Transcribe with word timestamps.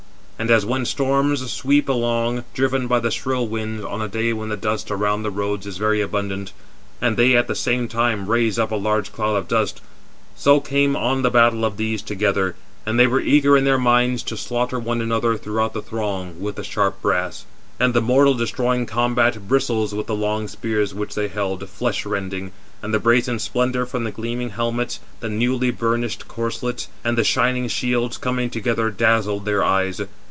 And 0.39 0.49
as 0.49 0.65
when 0.65 0.85
storms 0.85 1.51
sweep 1.51 1.87
along, 1.87 2.45
[driven] 2.55 2.87
by 2.87 2.99
the 2.99 3.11
shrill 3.11 3.45
winds, 3.47 3.85
on 3.85 4.01
a 4.01 4.07
day 4.07 4.33
when 4.33 4.49
the 4.49 4.57
dust 4.57 4.89
around 4.89 5.21
the 5.21 5.29
roads 5.29 5.67
[is] 5.67 5.77
very 5.77 6.01
abundant, 6.01 6.51
and 6.99 7.15
they 7.15 7.35
at 7.35 7.45
the 7.47 7.53
same 7.53 7.87
time 7.87 8.25
raise 8.25 8.57
up 8.57 8.71
a 8.71 8.75
large 8.75 9.13
cloud 9.13 9.35
of 9.35 9.47
dust; 9.47 9.81
so 10.35 10.59
came 10.59 10.95
on 10.95 11.21
the 11.21 11.29
battle 11.29 11.63
of 11.63 11.77
these 11.77 12.01
together, 12.01 12.55
and 12.87 12.99
they 12.99 13.05
were 13.05 13.19
eager 13.19 13.55
in 13.55 13.65
their 13.65 13.77
minds 13.77 14.23
to 14.23 14.35
slaughter 14.35 14.79
one 14.79 14.99
another 14.99 15.37
throughout 15.37 15.73
the 15.73 15.81
throng 15.83 16.39
with 16.41 16.55
the 16.55 16.63
sharp 16.63 16.99
brass. 17.03 17.45
And 17.79 17.93
the 17.93 18.01
mortal 18.01 18.33
destroying 18.33 18.87
combat 18.87 19.47
bristles 19.47 19.93
with 19.93 20.07
the 20.07 20.15
long 20.15 20.47
spears 20.47 20.91
which 20.95 21.13
they 21.13 21.27
held, 21.27 21.69
flesh 21.69 22.03
rending; 22.03 22.51
and 22.81 22.91
the 22.95 22.99
brazen 22.99 23.37
splendour 23.37 23.85
from 23.85 24.05
the 24.05 24.11
gleaming 24.11 24.49
helmets, 24.49 25.01
the 25.19 25.29
newly 25.29 25.69
burnished 25.69 26.27
corslets, 26.27 26.87
and 27.03 27.15
the 27.15 27.23
shining 27.23 27.67
shields, 27.67 28.17
coming 28.17 28.49
together, 28.49 28.89
dazzled 28.89 29.45
their 29.45 29.63
eyes. 29.63 30.01